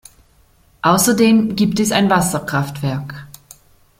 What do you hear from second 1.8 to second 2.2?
ein